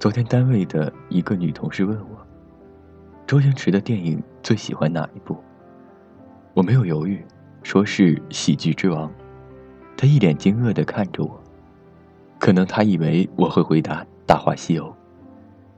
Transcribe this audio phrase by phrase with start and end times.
[0.00, 2.26] 昨天单位的一个女同事问我，
[3.26, 5.36] 周星驰的电影最喜欢哪一部？
[6.54, 7.22] 我没有犹豫，
[7.62, 9.06] 说是《喜剧之王》。
[9.98, 11.38] 她一脸惊愕地看着我，
[12.38, 14.86] 可能她以为我会回答《大话西游》。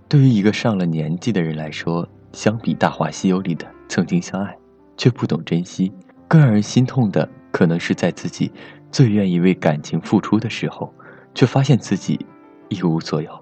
[0.08, 4.56] 对于一个上了年纪的人来说，相比《大话西游》里的曾经相爱，
[4.96, 5.92] 却不懂珍惜，
[6.28, 8.52] 更让人心痛的，可能是在自己
[8.92, 10.94] 最愿意为感情付出的时候，
[11.34, 12.24] 却发现自己
[12.68, 13.41] 一无所有。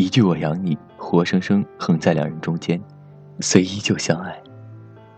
[0.00, 2.82] 一句“我养你”，活生生横在两人中间，
[3.40, 4.34] 虽依旧相爱，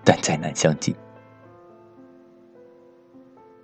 [0.02, 0.92] 但再难相近。《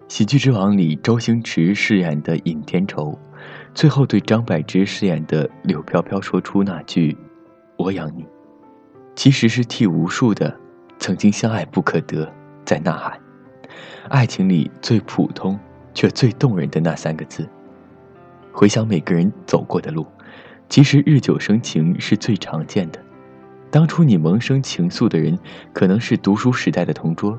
[0.07, 3.19] 喜剧之王》里，周星驰饰演的尹天仇。
[3.74, 7.19] 最后对张柏芝饰演的柳飘飘说出那句
[7.77, 8.24] “我养你”，
[9.16, 10.57] 其实是替无数的
[11.01, 12.32] 曾经相爱不可得
[12.65, 13.21] 在呐喊。
[14.09, 15.59] 爱情里最普通
[15.93, 17.45] 却最动人的那三个字。
[18.52, 20.07] 回想每个人走过的路，
[20.69, 23.01] 其实日久生情是最常见的。
[23.71, 25.38] 当初你萌生情愫的人，
[25.73, 27.38] 可能是读书时代的同桌，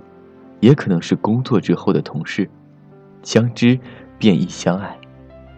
[0.60, 2.50] 也可能是工作之后的同事，
[3.24, 3.80] 相知
[4.18, 4.98] 便易相爱。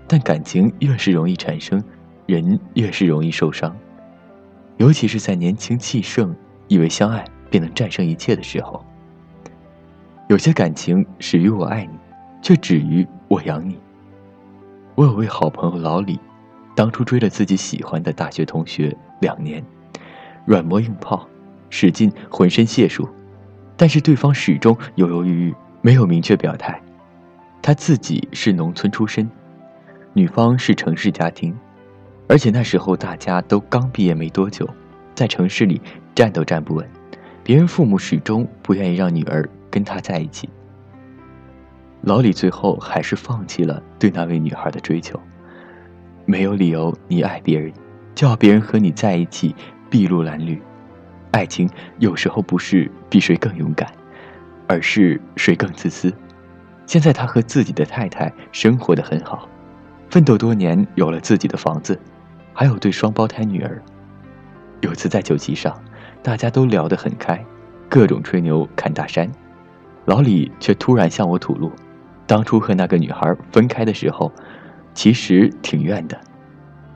[0.08, 1.82] 但感情越是容易产生，
[2.26, 3.76] 人越是容易受伤。
[4.78, 6.36] 尤其是在年轻气盛，
[6.68, 8.86] 以为相爱便能战胜一切的时候。
[10.28, 11.94] 有些感情始于我爱你，
[12.42, 13.78] 却止于我养你。
[14.96, 16.20] 我有位好朋友老李，
[16.82, 19.64] 当初追了自己喜欢的大学同学两年，
[20.46, 21.30] 软磨硬泡，
[21.70, 23.08] 使尽浑身解数，
[23.78, 26.82] 但是对方始终犹犹豫豫，没有明确表态。
[27.62, 29.30] 他自己是农村出身。
[30.14, 31.56] 女方是城市家庭，
[32.28, 34.68] 而且那时候大家都刚毕业没多久，
[35.14, 35.80] 在城市里
[36.16, 36.90] 站都站不稳，
[37.44, 40.50] 别人父母始终不愿意让女儿跟他在一起。
[42.02, 45.22] 老李最后还是放弃了对那位女孩的追求，
[46.32, 47.70] 没有理由你爱别人，
[48.16, 49.54] 就要别人和你在一起
[49.90, 50.62] 筚路蓝缕。
[51.32, 53.92] 爱情有时候不是比谁更勇敢，
[54.66, 56.10] 而是谁更自私。
[56.86, 59.46] 现在他和自己的太太生活的很好。
[60.10, 62.00] 奋斗多年，有了自己的房子，
[62.54, 63.82] 还有对双胞胎女儿。
[64.80, 65.78] 有次在酒席上，
[66.24, 67.44] 大家都聊得很开，
[67.90, 69.30] 各种吹牛侃大山，
[70.06, 71.70] 老李却突然向我吐露，
[72.26, 74.32] 当初和那个女孩分开的时候，
[74.94, 76.20] 其实挺怨的，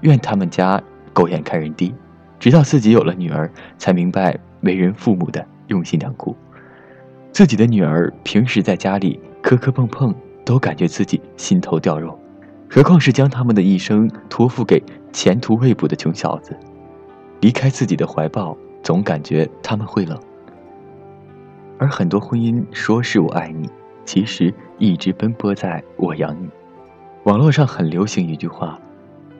[0.02, 0.82] 怨他们家
[1.14, 1.94] 狗眼看人低，
[2.40, 6.36] 直到自己有了女儿，才明白为人父母的用心良苦。
[7.32, 10.14] 自己的女儿平时在家里磕磕碰碰，
[10.46, 12.18] 都感觉自己心头掉肉。
[12.70, 14.82] 何况是将他们的一生托付给
[15.14, 16.58] 前途未卜的穷小子，
[17.42, 20.20] 离开自己的怀抱，总感觉他们会冷。
[21.78, 23.70] 而很多婚姻说是我爱你，
[24.06, 26.50] 其实一直奔波在我养你。
[27.26, 28.80] 网络上很流行一句话：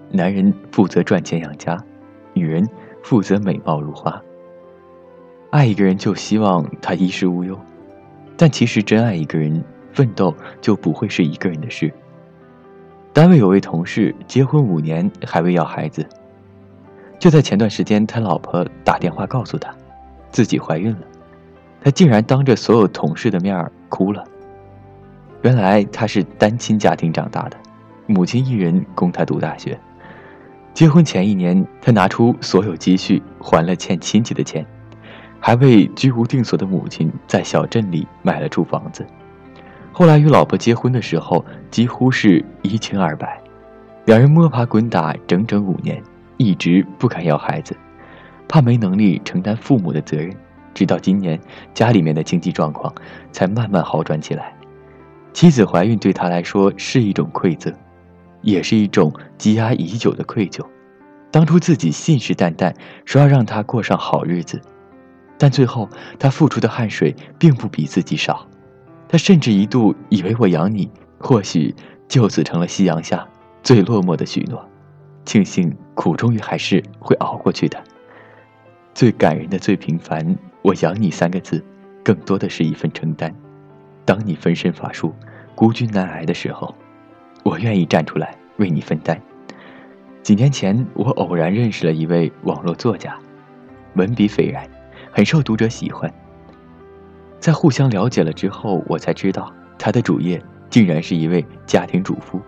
[0.10, 1.78] 男人负责赚钱养家，
[2.34, 2.68] 女人
[3.04, 4.20] 负责美貌如花。
[5.52, 7.56] 爱一个人就希望他衣食无忧，
[8.36, 9.64] 但其实真爱一个人，
[9.94, 11.94] 奋斗就不会是一个人的事。
[13.14, 16.04] 单位有位同事结婚五年还未要孩子，
[17.20, 19.72] 就在前段时间，他老婆打电话告诉他，
[20.32, 21.02] 自己怀孕了，
[21.82, 24.24] 他竟然当着所有同事的面哭了。
[25.44, 27.58] 原来他是单亲家庭长大的，
[28.08, 29.80] 母亲一人供他读大学。
[30.74, 34.66] 结婚前一年，他拿出所有积蓄还了欠亲戚的钱，
[35.40, 39.06] 还为居无定所的母亲在小镇里买了处房子。
[39.92, 43.42] 后来与老婆结婚的时候，几乎是一清二白，
[44.04, 46.04] 两人摸爬滚打整整五年，
[46.36, 47.74] 一直不敢要孩子，
[48.48, 50.36] 怕没能力承担父母的责任。
[50.74, 51.40] 直到今年，
[51.74, 52.94] 家里面的经济状况
[53.32, 54.54] 才慢慢好转起来。
[55.32, 57.74] 妻子怀孕对他来说是一种馈赠，
[58.46, 60.66] 也是一种积压已久的愧疚。
[61.32, 62.74] 当初自己信誓旦旦
[63.04, 64.62] 说要让他过上好日子，
[65.38, 68.48] 但最后他付出的汗水并不比自己少。
[69.10, 71.76] 他甚至一度以为我养你，或许
[72.08, 73.28] 就此成了夕阳下
[73.62, 74.64] 最落寞的许诺。
[75.26, 77.84] 庆幸苦终于还是会熬过去的。
[78.94, 81.62] 最感人的、最平凡，我养你三个字，
[82.04, 83.34] 更多的是一份承担。
[84.06, 85.14] 当你分身乏术、
[85.56, 86.74] 孤军难挨的时候，
[87.46, 89.22] 我愿意站出来为你分担。
[90.24, 93.16] 几年前，我偶然认识了一位网络作家，
[93.94, 94.68] 文笔斐然，
[95.12, 96.12] 很受读者喜欢。
[97.40, 102.42] 在互相了解了之后，我才知道他的主业竟然是一位家庭主妇。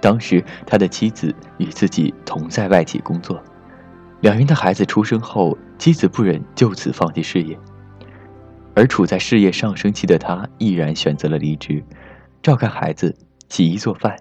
[0.00, 3.42] 当时他的妻子与自己同在外企工作，
[4.20, 7.58] 两人的孩子出生后，妻子不忍就此放弃事业，
[8.76, 11.82] 而处在事业上升期的他毅然选择了离职，
[12.40, 13.12] 照看孩子，
[13.52, 14.16] 洗衣做饭。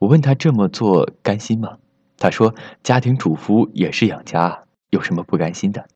[0.00, 1.78] 我问他这么做甘心吗？
[2.16, 2.52] 他说
[2.82, 5.86] ：“家庭主妇也是养家，有什么不甘心的？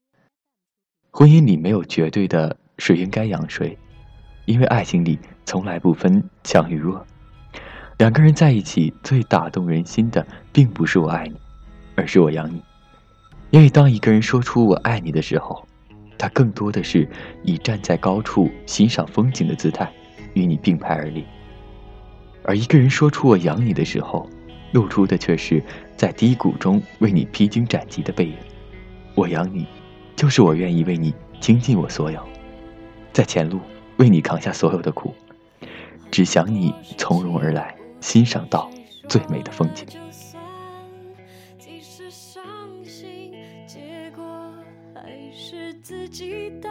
[1.10, 3.76] 婚姻里没有绝对的谁应该养谁，
[4.44, 7.04] 因为爱情里从来不分强与弱。
[7.98, 11.34] 两个人在一起，最打动人心的，并不是我爱你，
[11.96, 12.62] 而是我养你。
[13.50, 15.66] 因为当一个人说出我爱你的时候，
[16.16, 17.08] 他更多的是
[17.42, 19.92] 以站在高处欣赏风景的姿态，
[20.34, 21.24] 与你并排而立；
[22.44, 24.28] 而一个人说出我养你的时候，
[24.72, 25.62] 露出的却是
[25.96, 28.34] 在低谷中为你披荆斩棘的背影。
[29.14, 29.66] 我养你，
[30.16, 32.20] 就是我愿意为你倾尽我所有，
[33.12, 33.60] 在前路
[33.98, 35.14] 为你扛下所有的苦，
[36.10, 38.70] 只想你从容而来，欣赏到
[39.08, 39.86] 最美的风景。
[45.82, 46.70] 自己带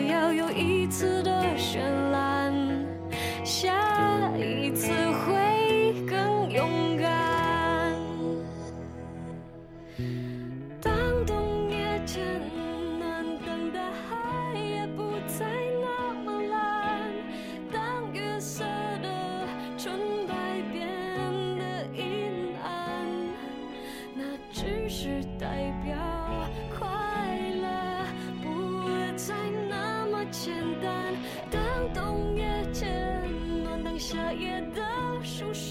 [1.01, 1.79] 次的绚
[2.11, 2.53] 烂，
[3.43, 3.73] 下
[4.37, 7.95] 一次会更勇敢。
[10.79, 10.93] 当
[11.25, 12.23] 冬夜渐
[12.99, 15.47] 暖，当大海也不再
[15.81, 17.09] 那么蓝，
[17.71, 18.63] 当月色
[19.01, 19.47] 的
[19.79, 20.87] 纯白变
[21.57, 23.07] 得阴暗，
[24.13, 26.10] 那只是代表。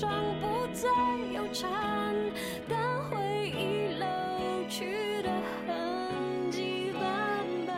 [0.08, 0.88] 不再
[1.32, 1.70] 有缠，
[2.68, 2.78] 当
[3.10, 3.16] 回
[3.50, 4.06] 忆老
[4.68, 5.30] 去的
[5.66, 7.76] 痕迹斑斑，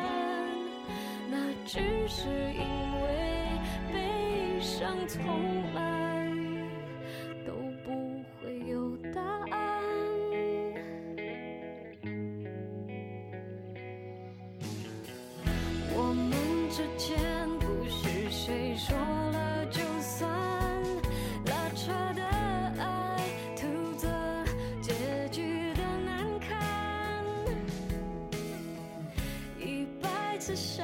[1.31, 2.63] 那只是因
[3.03, 3.09] 为
[3.93, 5.21] 悲伤从
[5.75, 6.02] 来。
[30.55, 30.82] 百